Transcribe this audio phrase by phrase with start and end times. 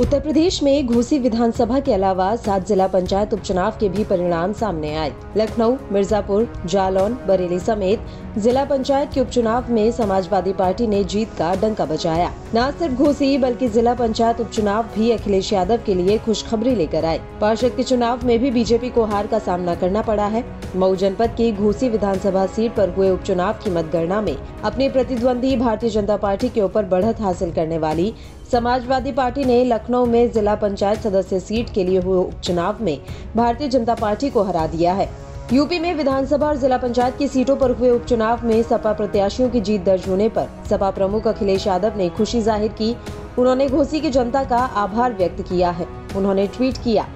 [0.00, 4.94] उत्तर प्रदेश में घोसी विधानसभा के अलावा सात जिला पंचायत उपचुनाव के भी परिणाम सामने
[4.96, 11.34] आए। लखनऊ, मिर्जापुर, जालौन, बरेली समेत जिला पंचायत के उपचुनाव में समाजवादी पार्टी ने जीत
[11.38, 16.18] का डंका बजाया। न सिर्फ़ घोसी, बल्कि जिला पंचायत उपचुनाव भी अखिलेश यादव के लिए
[16.18, 20.26] खुशखबरी लेकर आए। पार्षद के चुनाव में भी बीजेपी को हार का सामना करना पड़ा
[20.26, 20.44] है।
[20.76, 25.90] मऊ जनपद की घोसी विधानसभा सीट पर हुए उपचुनाव की मतगणना में अपने प्रतिद्वंदी भारतीय
[25.90, 28.12] जनता पार्टी के ऊपर बढ़त हासिल करने वाली
[28.52, 32.98] समाजवादी पार्टी ने लखनऊ में जिला पंचायत सदस्य सीट के लिए हुए उपचुनाव में
[33.36, 35.08] भारतीय जनता पार्टी को हरा दिया है।
[35.52, 39.60] यूपी में विधानसभा और जिला पंचायत की सीटों पर हुए उपचुनाव में सपा प्रत्याशियों की
[39.60, 42.94] जीत दर्ज होने पर सपा प्रमुख अखिलेश यादव ने खुशी ज़ाहिर की।
[43.38, 47.06] उन्होंने घोसी की जनता का आभार व्यक्त किया है। उन्होंने ट्वीट किया,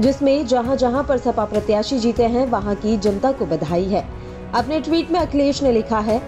[0.00, 4.04] जिसमें जहाँ जहाँ पर सपा प्रत्याशी जीते हैं, वहाँ की जनता को बधाई है।
[4.54, 6.20] अपने ट्वीट में अखिलेश ने लिखा है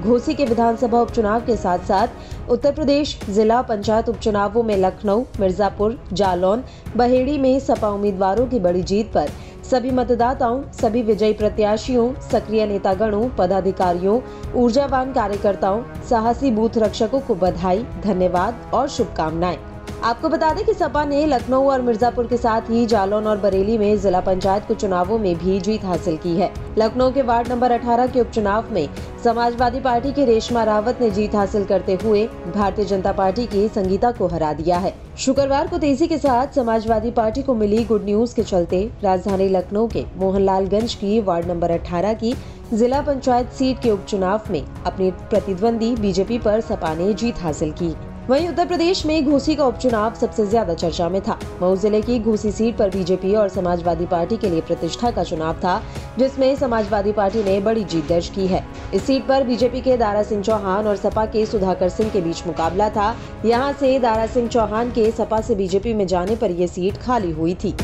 [0.00, 5.98] घोसी के विधानसभा उपचुनाव के साथ साथ उत्तर प्रदेश जिला पंचायत उपचुनावों में लखनऊ, मिर्जापुर,
[6.12, 6.64] जालौन,
[6.96, 9.28] बहेड़ी में सपा उम्मीदवारों की बड़ी जीत पर
[9.70, 14.20] सभी मतदाताओं, सभी विजयी प्रत्याशियों, सक्रिय नेतागणों, पदाधिकारियों,
[14.54, 19.69] ऊर्जावान कार्यकर्ताओं, साहसी बूथ रक्षकों को बधाई, धन्यवाद और शुभकामनाएँ।
[20.04, 23.78] आपको बता दें कि सपा ने लखनऊ और मिर्जापुर के साथ ही जालौन और बरेली
[23.78, 27.72] में जिला पंचायत के चुनावों में भी जीत हासिल की है। लखनऊ के वार्ड नंबर
[27.72, 28.88] 18 के उपचुनाव में
[29.24, 34.10] समाजवादी पार्टी के रेशमा रावत ने जीत हासिल करते हुए भारतीय जनता पार्टी की संगीता
[34.10, 38.34] को हरा दिया है। शुक्रवार को तेज़ी के साथ समाजवादी पार्टी को मिली गुड न्यूज़
[38.34, 42.34] के चलते राजधानी लखनऊ के मोहनलालगंज की वार्ड नंबर 18 की
[42.72, 47.94] जिला पंचायत सीट के उपचुनाव में अपनी प्रतिद्वंदी बीजेपी पर सपा ने जीत हासिल की।
[48.30, 52.18] वहीं उत्तर प्रदेश में घोसी का उपचुनाव सबसे ज़्यादा चर्चा में था। मऊ ज़िले की
[52.18, 55.82] घोसी सीट पर बीजेपी और समाजवादी पार्टी के लिए प्रतिष्ठा का चुनाव था,
[56.18, 58.64] जिसमें समाजवादी पार्टी ने बड़ी जीत दर्ज की है।
[58.94, 62.46] इस सीट पर बीजेपी के दारा सिंह चौहान और सपा के सुधाकर सिंह के बीच
[62.46, 63.14] मुकाबला था।
[63.44, 67.30] यहाँ से दारा सिंह चौहान के सपा से बीजेपी में जाने पर यह सीट खाली
[67.32, 67.74] हुई थी।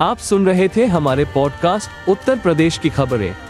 [0.00, 3.49] आप सुन रहे थे हमारे पॉडकास्ट उत्तर प्रदेश की खबरें।